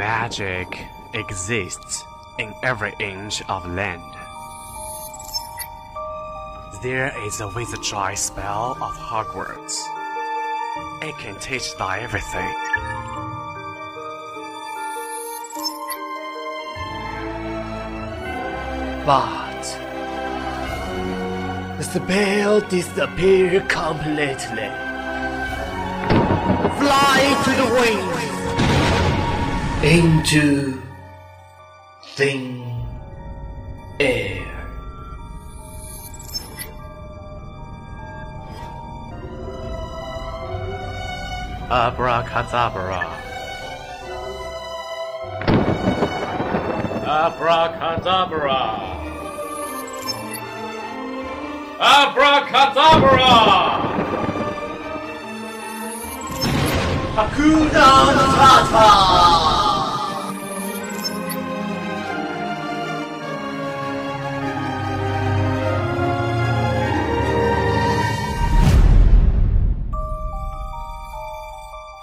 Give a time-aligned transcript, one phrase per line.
[0.00, 2.06] Magic exists
[2.38, 4.00] in every inch of land.
[6.82, 9.76] There is a wizardry spell of Hogwarts.
[11.02, 12.54] It can teach thee everything.
[19.04, 19.62] But
[21.76, 24.70] the spell disappeared completely.
[26.80, 28.20] Fly to the wings
[29.82, 30.82] into
[32.14, 32.86] thin
[33.98, 34.46] air.
[41.70, 43.06] Abracadabra.
[47.06, 48.60] Abracadabra.
[51.80, 53.30] Abracadabra.
[57.16, 59.59] Hakuna Matata!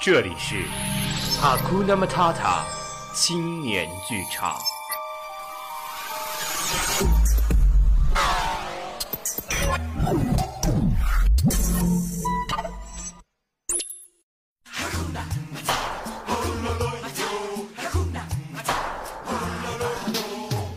[0.09, 0.55] 这里是
[1.37, 2.63] 哈库纳马塔塔
[3.13, 4.55] 青年剧场。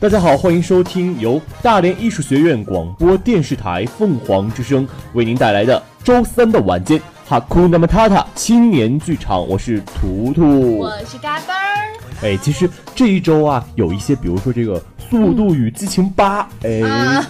[0.00, 7.00] 大家好，欢迎收听由大连艺术学院广播电视台凤凰之声为您带来的周三的晚间
[7.30, 11.94] 哈库纳马塔塔青年剧场，我是图图，我是嘎嘣儿。
[12.22, 17.24] 哎，其实这一周啊，有一些，比如说这个《速度与激情八》，哎，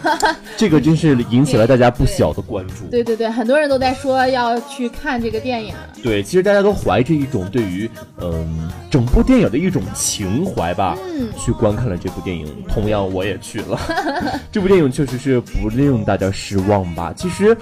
[0.56, 2.76] 这个真是引起了大家不小的关注。
[2.90, 5.74] 对对对，很多人都在说要去看这个电影。
[6.02, 7.88] 对，其实大家都怀着一种对于
[8.22, 12.46] 嗯整部电影的一种情怀吧，嗯去观看了这部电影。
[12.70, 13.78] 同样，我也去了。
[14.50, 17.12] 这部电影确实是不令大家失望吧？
[17.14, 17.54] 其实，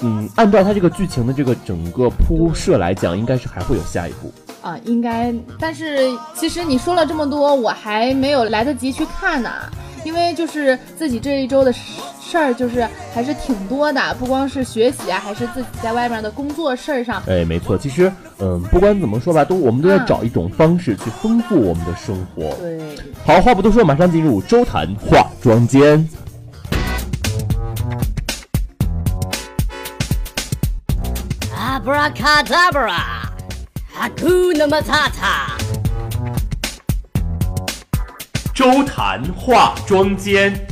[0.00, 4.32] 嗯，按照它这个剧情的这个整个铺设来讲，应该是还会有下一部。
[4.60, 9.50] 啊，应该，但是其实你说了这么多，我还没有来得及去看呢，
[10.04, 17.22] 因为就是自己这一周的事事儿，就是还是挺多的，不光是学习啊，还是自己在外面的工作事儿上。
[17.26, 22.52] 哎，没错，其实，嗯，不管怎么说吧，都我们都要嗯找一种方式去丰富我们的生活。
[22.56, 22.78] 对，
[23.24, 26.06] 好，话不多说，马上进入周谈化妆间。
[31.88, 33.32] Abracadabra!
[33.96, 35.56] Hakuna Matata!
[38.52, 40.68] 周谈化妆间。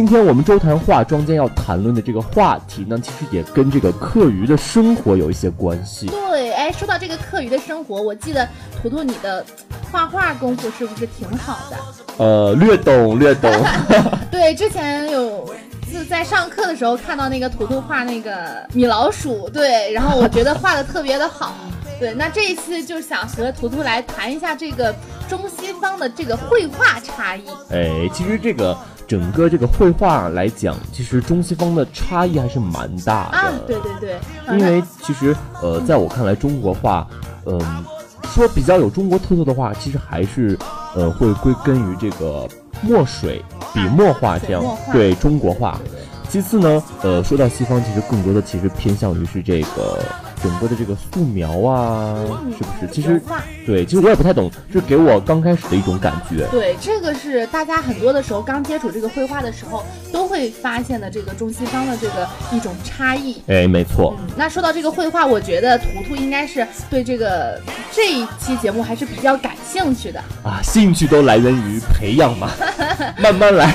[0.00, 6.06] 今天我们周谈化妆间要谈论的这个话题呢，其实也跟这个课余的生活有一些关系。
[6.06, 8.48] 对，哎，说到这个课余的生活，我记得
[8.80, 9.44] 图图你的
[9.92, 11.76] 画画功夫是不是挺好的？
[12.16, 13.52] 呃，略懂略懂。
[14.32, 15.54] 对，之前有
[15.92, 21.54] 次在上课的时候看到那个图图画那个米老鼠，对，然后我觉得画的特别的好。
[21.98, 24.94] 对，那这一次就想和图图来谈一下这个
[25.28, 27.42] 中西方的这个绘画差异。
[27.70, 28.74] 哎，其实这个
[29.10, 33.38] 整个这个绘画来讲，其实中西方的差异还是蛮大的。
[33.38, 34.12] 啊，对对对，
[34.46, 37.04] 啊因为其实呃，在我看来，中国画，
[37.44, 37.84] 嗯、
[38.28, 40.56] 说比较有中国特色的话，其实还是
[40.94, 42.48] 呃会归根于这个
[42.82, 43.44] 墨水、
[43.74, 44.62] 笔墨画这样
[44.92, 45.80] 对中国画。
[46.28, 49.98] 其次呢，呃，说到西方，其实更多的其实偏向于是这个
[50.42, 52.92] 整个的这个素描啊，嗯是不是？
[52.92, 53.20] 其实
[53.66, 56.46] 对，其实我也不太懂，就是给我刚开始的一种感觉。
[56.50, 63.40] 对，这个是大家很多的时候刚接触这个绘画的时候都会发现的这个中西方的这个一种差异。
[63.46, 67.60] 哎，没错，嗯，那说到这个绘画，我觉得图图应该是对这个
[67.92, 70.20] 这一期节目还是比较感兴趣的。
[70.42, 72.50] 啊，兴趣都来源于培养嘛，
[73.18, 73.74] 慢慢来。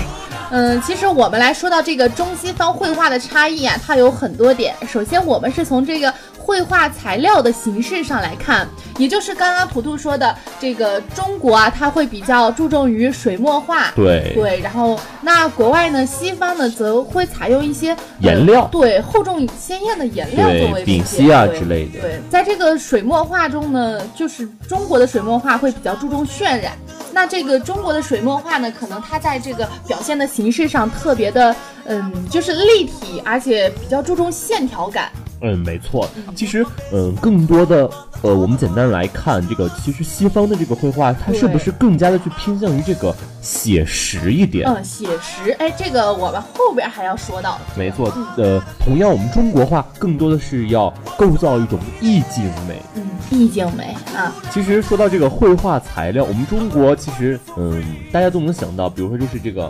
[0.51, 4.75] 嗯，其实我们来说到这个中西方绘画的差异啊，它有很多点。
[4.87, 6.13] 首先，我们是从这个
[6.45, 8.67] 绘画材料的形式上来看，
[8.99, 13.89] 也就是刚刚普图说的这个中国啊，它会比较注重于水墨画。
[13.95, 26.73] 对对，然后那国外呢，西方呢则会采用一些呃颜料对厚重鲜艳的颜料作为丙烯啊之类的对，在这个水墨画中呢，就是中国的水墨画会比较注重渲染。
[27.11, 31.55] 那这个中国的水墨画呢，可能它在这个表现的形式上特别的，
[31.85, 35.09] 嗯，就是立体，而且比较注重线条感。
[35.41, 36.09] 嗯，没错。
[36.35, 37.89] 其实，嗯，更多的
[38.21, 44.67] 呃，我们简单来看这个，其实西方的这个绘画，它是不是更加的去偏向于这个写实一点？
[44.67, 47.59] 嗯，写实，哎，这个我们后边还要说到。
[47.75, 52.81] 没错，呃，同样我们中国画更多的是要构造一种意境美。
[52.95, 54.33] 嗯，意境美啊。
[54.51, 59.69] 其实说到这个绘画材料，我们中国其实，嗯，大家都能想到，比如说就是这个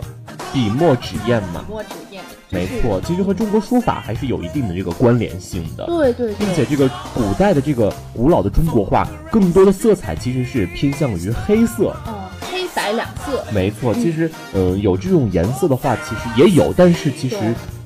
[0.52, 1.60] 笔墨纸砚嘛。
[1.66, 2.22] 笔墨纸砚。
[2.48, 5.84] 没错，其实和中国书法还是有一定的这个关联性的。
[5.86, 6.32] 对对。
[6.34, 11.94] 并且这个古代的这个古老的中国画，更多的色彩其实是偏向于黑色。
[12.06, 13.44] 嗯，黑白两色。
[13.52, 17.36] 没错，其实，嗯，有这种颜色的话，其实也有，但是其实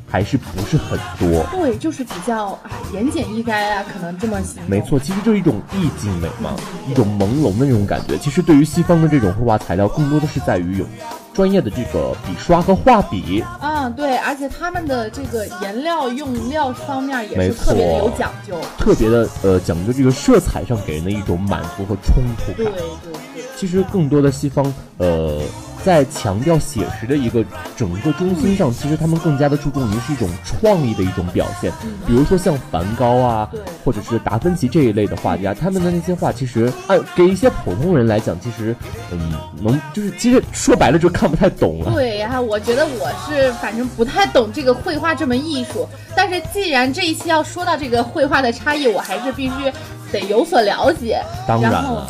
[0.06, 1.42] 还是不是很多。
[1.50, 4.68] 对，就是比较啊言简意赅啊，可能这么形容。
[4.68, 6.54] 没错，其实就是一种意境美嘛，
[6.86, 8.18] 一种朦胧的那种感觉。
[8.18, 10.84] 其实对于西方的这种绘画材料，更多的是在于有。
[11.40, 22.56] 专业的这个笔刷和画笔嗯，对，而且他们的这个颜料用料方面也是特别的有讲究，特别的呃讲究这个色彩上给人的一种满足和冲突感。
[22.56, 24.62] 对对对，其实更多的西方
[24.98, 25.40] 呃。
[25.84, 27.44] 在强调写实的一个
[27.76, 31.72] 整个中心上，其实他们更加的注重于是一种创意的一种表现。
[32.06, 33.48] 比如说像梵高啊，
[33.84, 38.74] 或者是达芬奇这一类的画家，他们的那些画，其实按给一些普通人来讲，其实
[39.10, 39.32] 嗯，
[39.62, 41.92] 能就是其实说白了就看不太懂了。
[41.92, 45.88] 对呀，我觉得我是反正不太懂这个绘画这门艺术。
[46.14, 49.72] 但是既然这一期要说到这个绘画的差异，我还是必须
[50.12, 51.22] 得有所了解。
[51.46, 52.06] 当然了。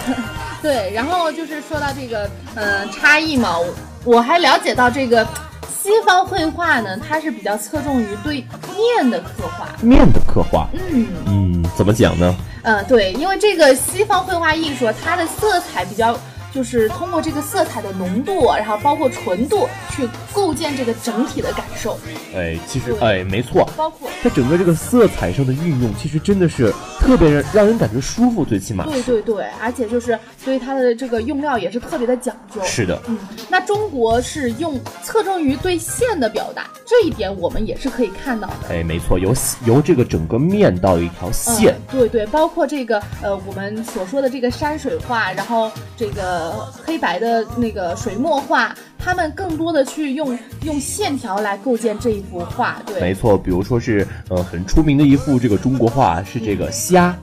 [0.62, 3.56] 对，然后就是说到这个，嗯，差异嘛，
[4.04, 5.26] 我还了解到这个
[5.68, 8.44] 西方绘画呢，它是比较侧重于对
[8.76, 12.34] 面的刻画，面的刻画，嗯嗯，怎么讲呢？
[12.62, 16.18] 嗯，对，因为这个西方绘画艺术，它的色彩比较。
[16.52, 21.99] 就是通过这个色彩的浓度，然后包括纯度，去构建这个整体的感受。
[22.35, 28.85] 哎，其实哎，没错，包括它整个这个色彩上的运用，其实真的是特别让让人感觉舒服，最起码。
[28.85, 32.61] 对对对，而且就是对它的这个用料也是特别的讲究。
[32.64, 33.19] 是的，嗯，
[33.49, 38.69] 那中国是用侧重于对线的表达，这一点我们也是可以看到的。
[38.70, 39.35] 哎，没错，由
[39.67, 41.76] 由这个整个面到一条线。
[41.91, 46.39] 对对，包括这个呃，我们所说的这个山水画，然后这个。
[46.40, 52.81] 呃，黑白的那个水墨画，他们更多的去用用线条来构建这一幅画。
[52.87, 53.37] 对，没错。
[53.37, 57.14] 比如说是呃很出名的一幅这个中国画，是这个虾。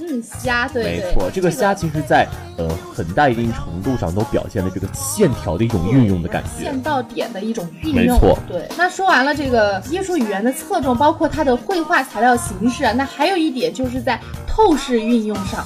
[0.00, 1.30] 嗯，虾，对，没错。
[1.30, 2.26] 这个虾其实在
[2.56, 8.06] 呃很大一定程度上都表现了这个线条的一种运用的感觉，线到点的一种运用。
[8.06, 8.66] 没错，对。
[8.78, 15.62] 那说完了这个艺术语言的侧重，包括它的绘画材料形式，那还有一点就是在透视运用上。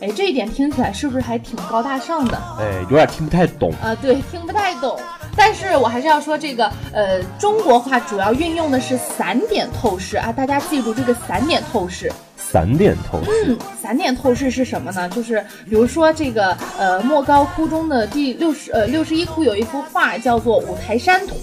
[0.00, 2.38] 哎，这一点听起来是不是还挺高大上的？
[2.60, 3.94] 哎，有点听不太懂啊。
[4.00, 4.98] 对，听不太懂。
[5.36, 12.12] 但是我还是要说这个，呃，中国画主要运用的是散点透视啊，大家记住这个散点透视。
[12.36, 13.30] 散点透视。
[13.46, 15.08] 嗯，散点透视是什么呢？
[15.10, 21.34] 就是比如说这个，呃，莫高窟中的第六十呃六十一窟有一幅画叫做《五台山图》。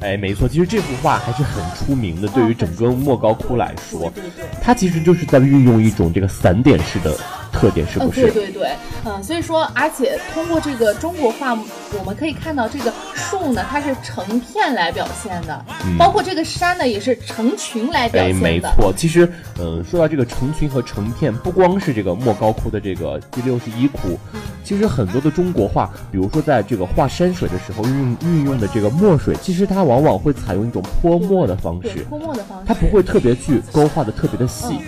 [0.00, 7.14] 哎，没错，其实这幅画还是很出名的，对于整个莫高窟来说，对对，它其实就是在运用一种这个散点式的。
[7.62, 8.22] 特点是不是？
[8.22, 11.56] 对对对，嗯，所以说，而且通过这个中国画，
[11.96, 15.64] 我们可以看到这个树呢，它是成片来表现的，
[15.96, 18.40] 包括这个山呢，也是成群来表现的。
[18.40, 24.18] 没错，其实，嗯，说到这个成群和成片，不光是这个莫高窟的这个第六十一窟，
[24.64, 34.66] 其实很多的中国画，比如说在这个画山水的时候运运用的这个墨水，其实它往往会采用一种泼墨的方式，泼墨的方式，它不会特别去勾画的特别的细。
[34.66, 34.80] 勾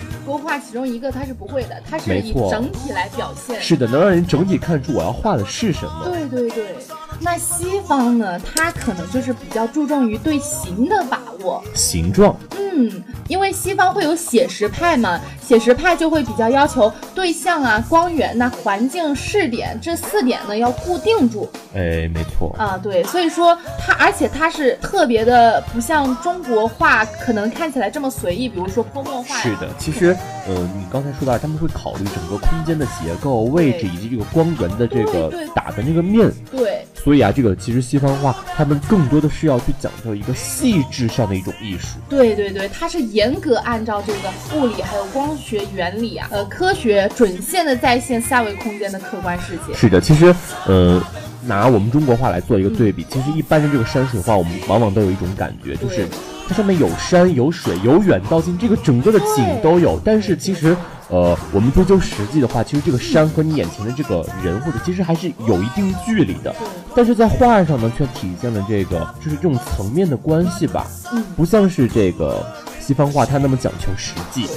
[0.55, 3.61] 画其中一个他是不会的，他是以整体来表现。
[3.61, 6.05] 是的，能让人整体看出我要画的是什么。
[6.05, 6.77] 对对对，
[7.19, 12.35] 那西方呢，它可能就是比较注重于对形的把握，形状。
[12.59, 21.49] 嗯，因为西方会有写实派嘛，写实派就会比较要求对象啊、光源呐、环境、视点这四点呢要固定住。
[21.73, 29.35] 哎，没错啊，对，所以说它，而且它是特别的，不像中国画可能看起来这么随意，比如说泼墨画。
[29.37, 30.15] 是的，其实，
[30.47, 36.29] 呃，你刚才说到他们会考虑整个空间的结构、位置以及这个光源的这个打的那个面。
[36.51, 36.74] 对。
[37.05, 41.99] 所以啊，这个其实西方画他们更多的是要去讲究一个细致上的一种艺术。
[42.09, 42.67] 对对对。
[42.69, 44.19] 它是严格按照这个
[44.55, 49.73] 物理还有光学原理啊，呃，科学准线的再现三维空间的客观世界。
[49.75, 50.33] 是的，其实，
[50.65, 50.99] 呃，
[51.45, 56.07] 拿我们中国画来做一个对比，其实一般的这个山水画，我们往往都有一种感觉，就是
[56.49, 60.75] 它上面有山有水，由远到近，这个整个的景都有，但是其实。
[61.09, 66.53] 呃，我们追究实际的话，其实这个山和你眼前的这个人，或者其实还是有一定距离的。
[66.95, 70.87] 但是在画上呢，却体现了这个就是这种层面的关系吧。
[71.13, 72.45] 嗯，不像是这个
[72.79, 74.47] 西方画，它那么讲求实际。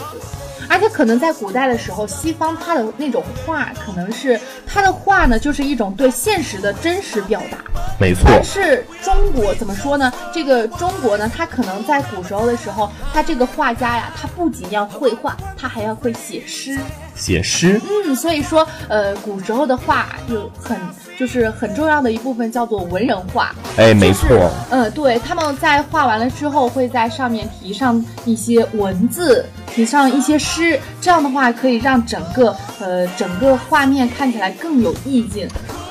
[0.78, 7.58] 而而且可能在古代的时候，西方它的那种画，可能是它的画呢，就是一种对现实的真实表达。
[7.99, 10.12] 没错，但是中国怎么说呢？
[10.32, 16.78] 这个中国呢，它可能在古时候的时候，它这个画家呀，他不仅要绘画，他还要会写诗。
[17.18, 20.78] 写诗，嗯，所以说，呃，古时候的画有很
[21.18, 23.54] 就是很重要的一部分叫做文人画。
[23.76, 29.44] 哎，没错就是，呃，对，他们在画完了之后，会在上面题上一些文字，
[29.75, 35.48] 题上一些诗，这样的话可以让整个呃整个画面看起来更有意境。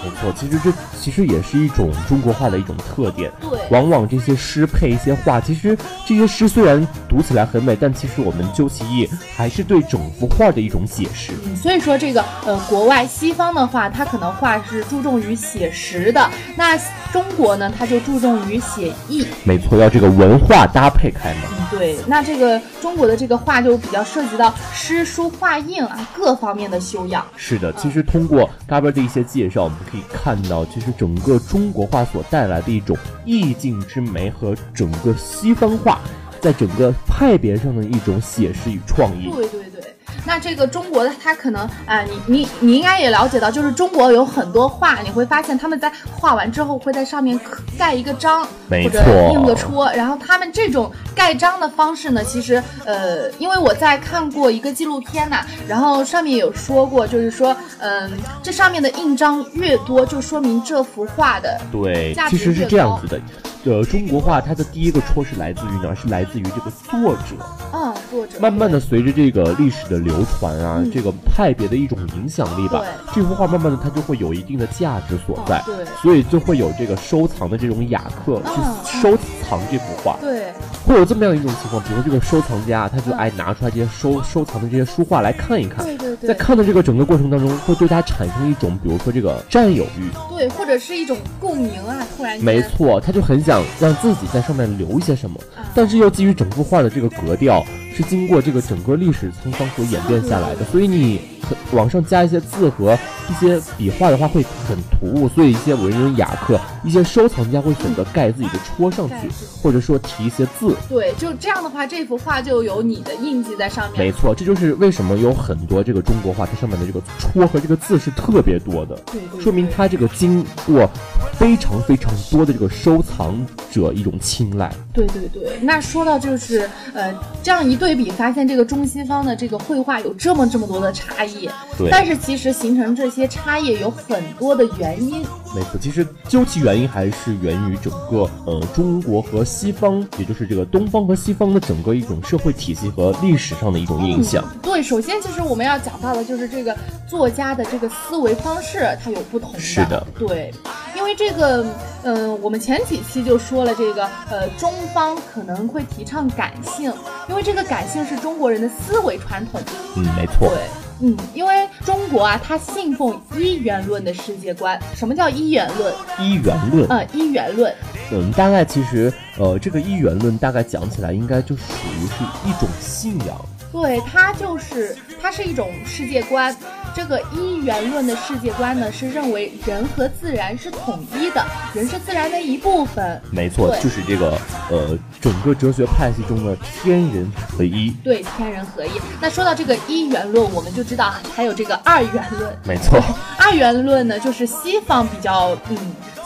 [0.08, 0.34] 没错。
[0.38, 3.32] 其实这其实也是一种中国画的一种特点。
[3.42, 11.34] 对往往这些诗配一些画，其实这些诗虽然读起来很美，但其实我们究其意还是对整幅画的一种解释。
[11.46, 16.78] 嗯，所以说这个呃，国外西方的话，它可能画是注重于写实的，那
[17.12, 19.26] 中国呢，它就注重于写意。
[19.44, 21.42] 没错，要这个文化搭配开嘛。
[21.60, 27.26] 嗯，对，那这个中国的这个画就比较涉及到诗书画印啊各方面的修养。
[27.36, 36.00] 是的，其实通过 Gabriel 的一些介绍，我们可以看到，其实整个中国画所带来的一种意境之美和整个西方画
[36.40, 39.30] 在整个派别上的一种写实与创意。
[39.36, 39.77] 对对对，
[40.26, 58.12] 那这个中国的它可能啊、你你你应该也了解到，就是中国有很多画，你会发现他们在画完之后会在上面刻盖一个章，或者没错印个戳，然后他们这种盖章的方式呢，其实呃，因为我在看过一个纪录片呐、然后上面有说过，就是说，嗯、
[58.44, 63.20] 这上面的印章越多，就说明这幅画的对价，值其实是这样子的。
[63.66, 65.96] 呃，中国画它的第一个戳是来自于哪儿？
[65.96, 67.36] 是来自于这个作者。
[67.74, 70.92] 嗯作者慢慢的，随着这个历史的流传啊，嗯。
[70.92, 72.82] 这个派别的一种影响力吧，
[73.14, 75.86] 这幅画慢慢的它就会有一定的价值所在，嗯对。
[76.02, 78.54] 所以就会有这个收藏的这种雅客嗯
[78.86, 80.54] 去收藏这幅画，对。
[80.86, 95.40] 会有这么样一种情况，比如这个收藏家他就爱拿出来这些收收藏的这些书画来看一看，对对对在看的这个整个过程当中，会对他产生一种比如说这个占有欲，对，或者是一种共鸣啊，突然没错，他就很想让自己在上面留一些什么，
[95.74, 97.66] 但是又基于整幅画的这个格调
[97.96, 102.98] 是经过这个整个历史沧桑所演变下来的，所以你很往上加一些字和
[103.30, 109.30] 一些笔画的话会很突兀，所以一些文人雅客、一些收藏家会选择盖自己的戳上去，
[109.62, 110.76] 或者说提一些字。
[110.88, 114.00] 对，就这样的话，这幅画就有你的印记在上面。
[114.00, 120.90] 没错，这就是为什么有很多这个中国画，它上面的这个戳和这个字是特别多的，对对说明它这个经过
[121.38, 123.36] 非常非常多的这个收藏
[123.72, 124.72] 者一种青睐。
[124.94, 131.50] 对对对，那说到就是呃，这样一对比，发现这个中西方的这个绘画有这么这么多的差异。
[131.78, 135.22] 对但是其实形成这些差异有很多的原因。
[135.54, 144.44] 没错，其实究其原因还是源于整个呃中国和西方，也就是这个东方和西方的整个一种社会体系和历史上的一种影响。
[144.62, 146.76] 对，首先其实我们要讲到的就是这个
[147.08, 149.60] 作家的这个思维方式，它有不同的。
[149.60, 150.52] 是的，对，
[150.98, 151.64] 因为这个，
[152.04, 156.92] 嗯、我们前几期就说了，这个呃，中方可能会提倡感性，
[157.30, 159.62] 因为这个感性是中国人的思维传统。
[159.96, 160.50] 嗯，没错。
[160.50, 160.58] 对，
[161.02, 164.78] 嗯，因为中国啊，它信奉一元论的世界观。
[164.96, 165.94] 什么叫一元论？
[166.20, 167.72] 一元论，呃，一元论，
[168.12, 171.64] 嗯，大概其实呃这个一元论大概讲起来应该就属
[172.02, 173.40] 于是一种信仰。
[173.72, 176.56] 对，它就是它是一种世界观。
[176.98, 183.22] 这个一元论的世界观呢，是认为人和自然是统一的，人是自然的一部分。
[183.30, 184.36] 没错，就是这个
[184.72, 187.92] 呃整个哲学派系中的天人合一。
[188.04, 188.90] 对，天人合一。
[189.22, 192.52] 那说到这个一元论，我们就知道还有这个二元论。
[192.66, 193.00] 没错，
[193.38, 195.78] 二元论呢，就是西方比较嗯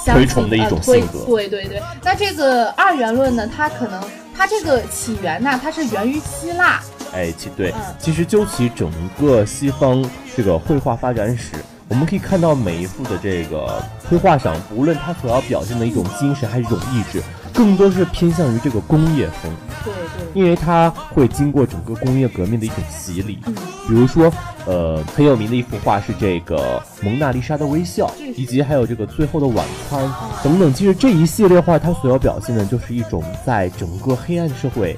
[0.06, 4.02] 推崇的一种性格对对对，那这个二元论呢，它可能
[4.34, 6.82] 它这个起源呢，它是源于希腊。
[7.14, 10.04] 哎，其对嗯，其实究其整个西方
[10.36, 11.54] 这个绘画发展史，
[11.88, 17.22] 我们可以看到每一幅的这个绘画上，无论它所要表现的一种精神还是一种意志，
[17.54, 19.52] 更多是偏向于这个工业风，
[19.84, 20.22] 对对。
[20.34, 23.40] 因为它会经过整个工业革命的一种洗礼。
[23.46, 23.56] 嗯
[23.88, 24.32] 比如说，
[24.66, 30.10] 呃，很有名的一幅画是这个蒙娜丽莎的微笑，以及还有这个最后的晚餐
[30.42, 30.74] 等等。
[30.74, 34.98] 其实这一系列画，它所要表现的就是一种在整个黑暗社会。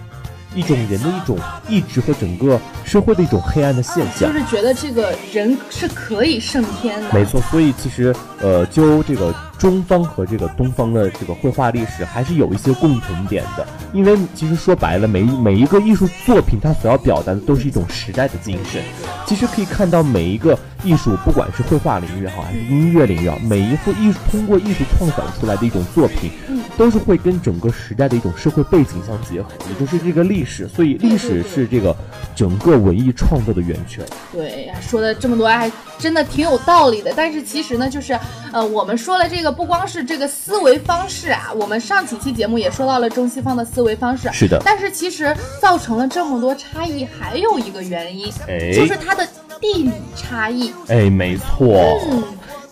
[0.55, 4.39] 一种人的一种意志和整个社会的一种黑暗的现象就。
[4.39, 7.07] 是觉得这个人是可以胜天的。
[7.13, 13.65] 没错，所以其实呃，就这个中方和这个东方的这个绘画历史还是有一些共同点的。
[13.93, 18.81] 因为其实说白了，每每一个艺术作品它所要表达的都是一种时代的精神。
[19.25, 26.31] 其实可以看到每一个艺术，不管是绘画领域也好，还是音乐领域啊，每一幅艺术通过艺术创造出来的一种作品，
[26.77, 30.67] 都是会跟整个时代的一种社会背景相结合，也就是这个历史。
[30.67, 31.95] 所以历史是这个
[32.35, 34.03] 整个文艺创作的源泉。
[34.31, 37.13] 对呀，说的这么多还真的挺有道理的。
[37.15, 38.19] 但是其实呢，就是
[38.51, 44.29] 呃，我们说了这不光是这个思维方式啊，我们上几期节目也说到了中西方的思维方式。
[44.31, 49.27] 是的但是其实造成了这么多差异，还有一个原因，哎就是它的
[49.59, 50.73] 地理差异。
[50.87, 51.67] 哎，没错，
[52.11, 52.23] 嗯，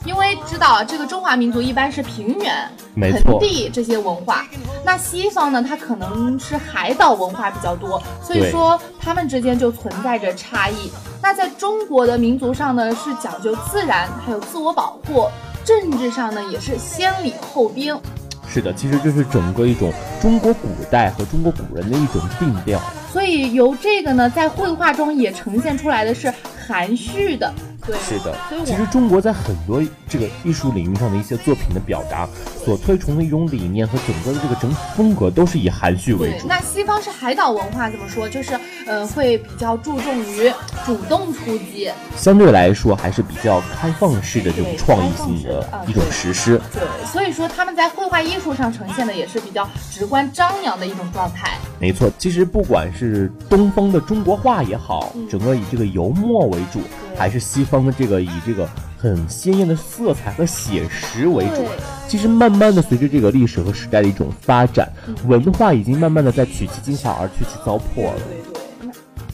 [0.05, 4.45] 因为知道这个中华民族一般是平原、盆地这些文化，
[4.83, 10.91] 那西方呢，它可能是海岛文化比较多，所以说他们之间就存在着差异。
[11.21, 15.29] 那在中国的民族上呢，是讲究自然，还有自我保护；
[15.63, 17.99] 政治上呢，也是先礼后兵。
[18.47, 22.81] 是的，其实这是整个一种中国古代和中国古人的一种定调。
[23.11, 26.33] 所以由这个呢，在绘画中也呈现出来的是
[26.67, 27.53] 含蓄的。
[27.91, 32.27] 对，是的其实中国在很多这个艺术领域上的一些作品的表达，
[32.63, 36.47] 所推崇的一种理念和整个的这个整体风格，都是以含蓄为，主。
[36.47, 38.29] 那西方是海岛文化，怎么说？
[38.29, 38.57] 就是
[38.87, 40.51] 呃，会比较注重于
[40.85, 41.89] 主动出击。
[42.15, 46.59] 相对来说，还是比较开放式的这种创意性的一种实施。
[46.71, 51.57] 对，所以说他们在绘画艺术上呈现的也是比较直观张扬的一种状态。
[51.79, 56.79] 没错，其实不管是东方的中国画也好，嗯整个以这个油墨为主，
[57.21, 61.63] 还是西方的这个以这个很鲜艳的色彩和写实为主，
[62.07, 68.13] 其实慢慢的随着这个历史和时代的一种发展，嗯文化已经慢慢的在取其精华而去其糟粕了。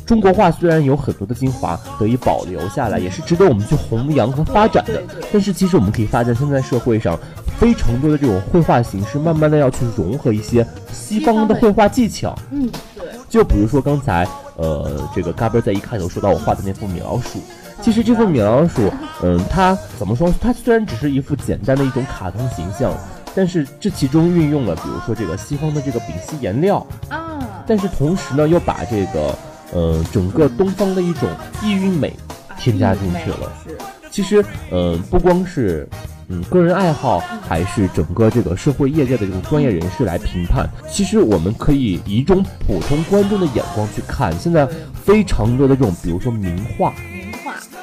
[0.06, 5.02] 中国画虽然有很多的精华得以保留下来，也是值得我们去弘扬和发展的。
[5.32, 7.18] 但是其实我们可以发现，现在社会上
[7.58, 12.38] 非常多的这种绘画形式，慢慢的要去融合一些西方的绘画技巧。
[12.52, 14.28] 嗯，对，就比如说刚才
[14.58, 17.40] 呃，这个嘎嘣在一开头说到我画的那幅米老鼠，
[17.82, 18.92] 其实这幅米老鼠，
[19.24, 20.34] 嗯，它怎么说？
[20.42, 22.92] 它虽然只是一副简单的一种卡通形象，
[23.34, 29.38] 但是这其中运用了，比如说这个西方的这个丙烯颜料，啊，但是同时呢，又把这个
[29.74, 31.30] 呃整个东方的一种
[31.64, 32.14] 异域美
[32.60, 33.52] 添加进去了。
[34.12, 35.88] 其实，嗯、不光是
[36.28, 40.68] 嗯个人爱好，还是整个这个社会业界的这种专业人士来评判。
[40.92, 46.92] 其实我们可以以一种普通观众的眼光去看，现在非常多的这种，比如说名画。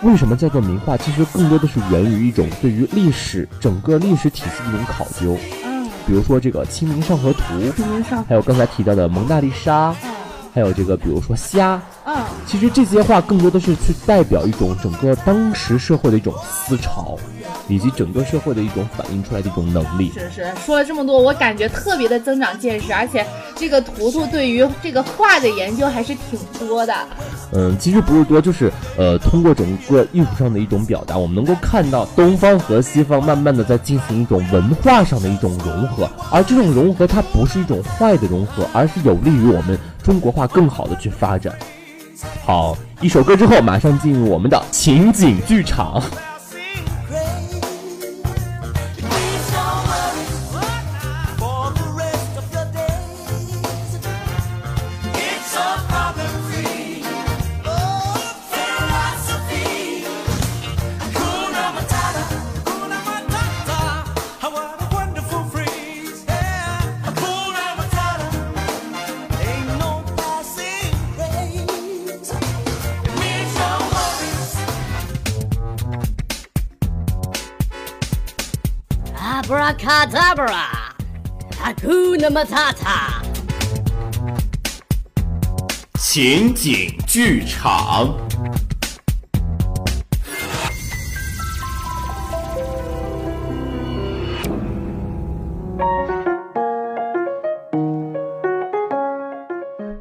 [0.04, 0.96] 为什么叫做名画？
[0.98, 5.36] 其实更多的是源于一种对于历史整个历史体系的一种考究。
[5.64, 7.40] 嗯，比如说这个《清明上河图》，
[8.28, 10.13] 还有刚才提到的《蒙娜丽莎》，嗯
[10.54, 11.82] 还有这个比如说虾。
[12.06, 17.18] 嗯，其实这些话更多的是去代表一种整个当时社会的一种思潮，
[17.66, 20.12] 以及整个社会的一种反映出来的一种能力。
[20.12, 26.38] 是是，说了这么多，我感觉特别的增长见识，而且这个图图对于这个画的研究还是挺
[26.68, 26.94] 多的。
[27.52, 41.52] 嗯，其实不是多，就是呃，通过整个艺术上的一种表达，我们能够看到东方和西方慢慢的在进行一种文化上的一种融合，而这种融合它不是一种坏的融合，而是有利于我们中国化更好的去发展。
[42.44, 46.00] 好，一首歌之后，马上进入我们的情景剧场。
[82.34, 83.22] 么擦擦
[86.00, 88.12] 情景剧场。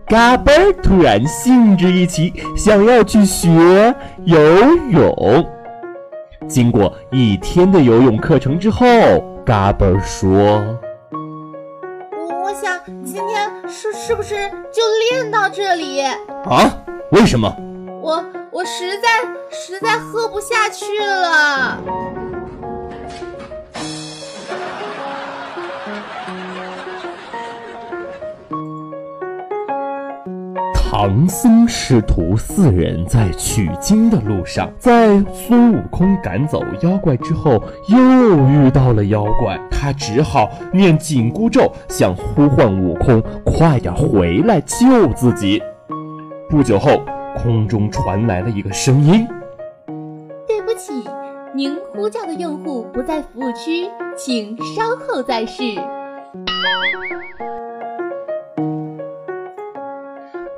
[0.07, 4.39] 嘎嘣儿突然兴致一起，想要去学游
[4.89, 5.47] 泳。
[6.47, 8.85] 经过一天的游泳课程之后，
[9.45, 10.59] 嘎嘣说
[14.03, 14.35] 是是不是
[14.73, 16.01] 就练到这里
[16.45, 16.77] ？：“啊，
[17.11, 17.55] 为什么？
[18.01, 19.07] 我我实在
[19.49, 21.79] 实在喝不下去了。
[30.95, 37.53] 唐僧师徒四人在取经的路上，在孙悟空赶走妖怪之后，
[37.87, 37.97] 又
[38.47, 45.59] 遇到了妖怪，他只好念紧箍咒，想呼唤悟空快点回来救自己。
[46.47, 47.01] 不久后，
[47.35, 49.27] 空中传来了一个声音。
[50.45, 50.93] 对不起，
[51.55, 55.63] 您呼叫的用户不在服务区，请稍后再试。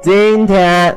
[0.06, 0.96] 今天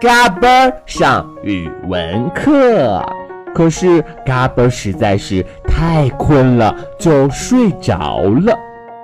[0.00, 3.04] 嘎嘣上语文课，
[3.52, 8.56] 可是嘎嘣实在是太困了，就睡着了。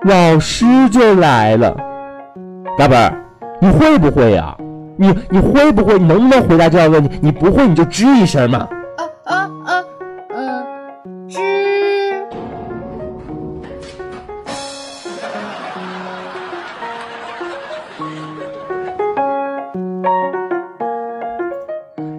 [0.02, 1.76] 老师就来了，
[2.78, 3.12] 嘎嘣，
[3.60, 4.56] 你会不会呀、
[4.96, 5.98] 你你会不会？
[5.98, 7.18] 能不能回答这道问题？
[7.20, 8.68] 你不会你就吱一声嘛。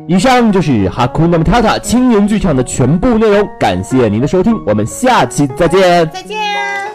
[0.07, 6.09] 以上就是哈库纳姆塔塔青年剧场的全部内容，感谢您的收听，我们下期再见。
[6.09, 6.86] 再见。